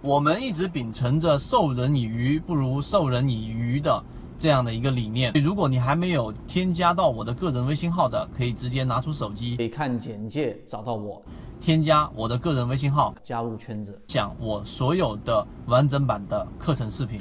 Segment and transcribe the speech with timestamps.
[0.00, 4.04] 我们一直秉承着授人以鱼不如授人以渔的
[4.38, 5.32] 这样的一个理念。
[5.42, 11.20] 如果你还没有添加到我的个人微信号的，可以直接拿出手机，可以看简介找到我，
[11.60, 17.20] 添加我的个人微信号，加入圈子，讲我所有的完整版的课程视频。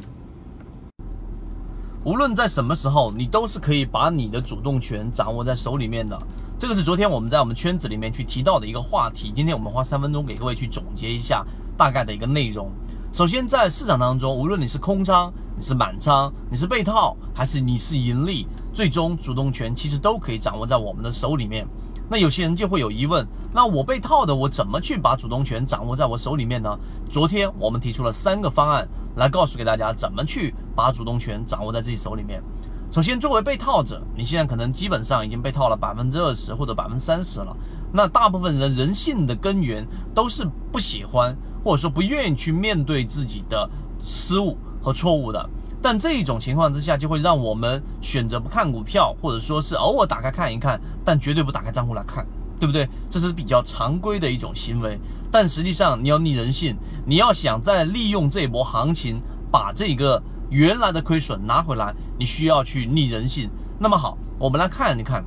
[2.04, 6.16] 无论在什么时候，你都是可以把你的主动权掌握在手里面的。
[6.60, 9.32] 这个是昨天我们在我们圈子里面去提到的一个话题。
[9.34, 11.44] 今天我们花三分钟给各位去总结一下
[11.78, 12.72] 大概的一个内容。
[13.14, 21.66] 首先，在市场当中，无论你是空仓、你是满仓、你是被套，还是你是盈利，最终主动权其实都可以掌握在我们的手里面。
[22.10, 26.78] 那有些人就会有疑问，那我被套的，我怎么去把主动权掌握在我手里面呢？
[27.10, 32.42] 昨天我们提出了三个方案，来告诉给大家怎么去把主动权掌握在自己手里面。
[32.90, 37.56] 首先，作为被套者，你现在可能基本上已经被套了百分之二十或者百分之三十了。
[37.92, 41.36] 那大部分人人性的根源都是不喜欢
[41.68, 45.50] 或者说不愿意去面对自己的失误和错误的。
[45.82, 52.26] 但这一种情况之下，就会让我们选择不看股票，或者说是偶尔打开看一看，但绝对不打开账户来看，
[52.58, 52.88] 对不对？
[53.10, 54.98] 这是比较常规的一种行为。
[55.30, 56.74] 但实际上，你要逆人性，
[57.06, 59.22] 你要想再利用这一波行情
[59.52, 63.50] 把这个原来的亏损拿回来，你需要去逆人性。
[63.78, 65.22] 那么好，我们来看一看，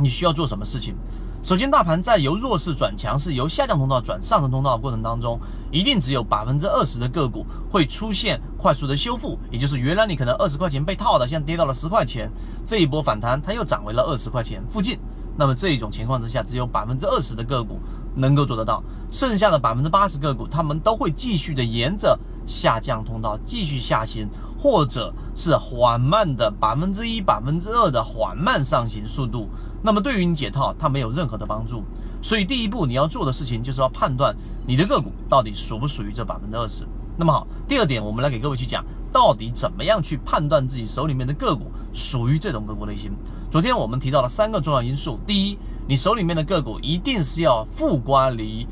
[0.00, 0.96] 你需要做什么事情。
[1.42, 5.40] 首先，大盘在由弱势转强势、由下降通道转上升通道的过程当中，
[5.72, 12.30] 一定只有百分之二十的个股会出现快速的修复，也就是原来你可能二十块钱被套的，现在跌到了十块钱，
[12.66, 14.98] 这一波反弹它又涨回了二十块钱附近。
[15.34, 17.80] 那么这一种情况之下，只有百分之二十的个股
[18.14, 29.48] 能够做得到，剩下的百分之八十个股，他们都会继续的沿着下降通道继续下行，或者是缓慢的百分之一、百分之二的缓慢上行速度。
[29.82, 31.82] 那么对于你解套，它没有任何的帮助。
[32.22, 34.36] 所以第一步你要做的事情，就是要判断
[34.68, 36.86] 你的个股到底属不属于这百分之二十。
[37.16, 43.12] 那么好，第二点，我们来给各位去讲，到底怎么样去判断自己手里面的个股属于这种个股类型。
[43.50, 48.66] 昨天我们提到了三个重要因素，第一，你手里面的个股一定是要负乖离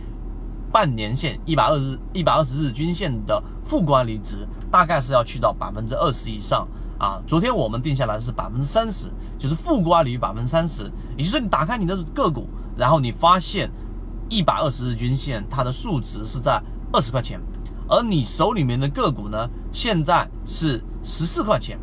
[0.71, 6.69] 半年线一百二十一百二十日均线的负乖离值，大概是要去到百分之二十以上。
[6.99, 13.71] 啊，昨天我们定下来是百分之三十，就是负乖离百分之三十，也就是说你打开你的个股，然后你发现
[14.29, 16.61] 一百二十日均线它的数值是在
[16.93, 17.41] 二十块钱，
[17.89, 21.79] 而你手里面的个股呢现在是十四块钱，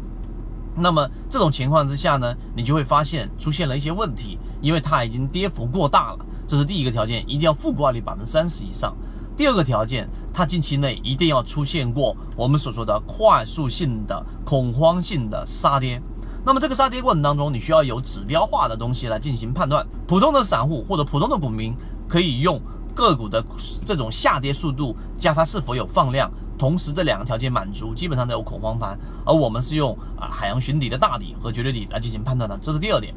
[0.76, 8.94] 那么这种情况之下呢，你就会发现出现了一些问题，因为它已经跌幅过大了，这是第一个条件，一定要负乖离百分之三十以上。
[9.38, 16.02] 第二个条件，它近期内一定要出现过我们所说的快速性的恐慌性的杀跌。
[16.46, 19.88] 那么这个杀跌过程当中，你需要有指标化的东西来进行判断。
[20.06, 21.74] 普通的散户或者普通的股民
[22.06, 22.62] 可以用
[22.94, 23.42] 个股的
[23.86, 29.00] 这种下跌速度加它是否有放量，同时这两个条件满足，基本上都有恐慌盘。
[29.26, 33.16] 而我们是用啊海洋寻底的大底和绝对底来进行判断的，这是第二点。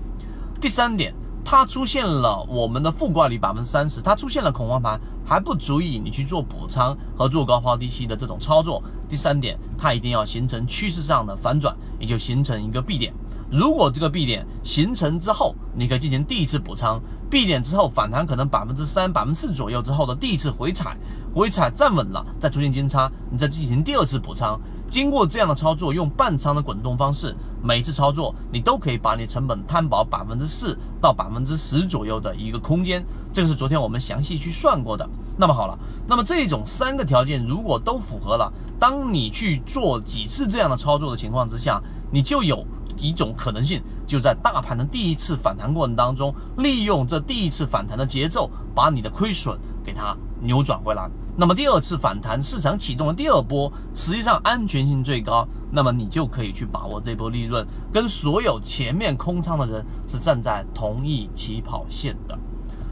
[0.60, 1.12] 第三点，
[1.44, 5.00] 它出现了我们的负挂率百分之三十，它出现了恐慌盘。
[5.28, 8.82] 还不足以你去做补仓和做高抛低吸的这种操作。
[9.10, 13.12] 第三点，它一定要形成趋势上的反转，也就形成一个 B 点。
[13.50, 17.00] 如果这个 B 点形成之后，你可以进行第一次补仓。
[17.30, 20.96] B 点之后反弹可能百分之三、百分之四左右之后的第一次回踩，
[21.34, 24.58] 回踩站稳了，再出现金叉，你再进行第二次补仓。
[24.88, 33.04] 经过这样的操作，用半仓的滚动方式，每次操作你都可以把你成本摊薄百分之四到百分之十左右的一个空间。
[33.30, 35.06] 这个是昨天我们详细去算过的。
[35.36, 42.66] 那么好了，那么这种三个条件如果都符合了，当你去做几次这样的操作的情况之下，你就有
[42.98, 51.08] 一种可能性，就在大盘的第一次反弹过程当中，利用这第一次反弹的节奏，把你的亏损给它扭转回来。
[51.36, 62.36] 那么第二次反弹，市场启动的第二波，实际上安全性最高，那么你就可以去把握这波利润，跟所有前面空仓的人是站在同一起跑线的。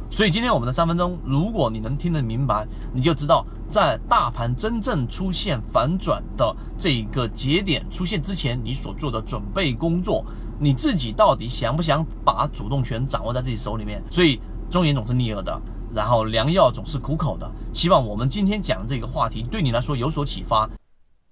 [0.09, 10.25] 所以今天我们的三分钟，如果你能听得明白，你就知道在大盘真正出现反转的这一个节点出现之前，你所做的准备工作，
[10.61, 14.03] 你自己到底想不想把主动权掌握在自己手里面？
[14.11, 15.61] 所以忠言总是逆耳的。
[15.93, 20.69] 然后良药总是苦口的，希望我们今天讲的这个话题对你来说有所启发。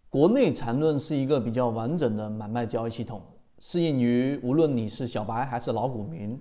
[0.09, 3.21] 国内缠论是一个比较完整的买卖交易系统，
[3.59, 6.41] 适应于无论你是小白还是老股民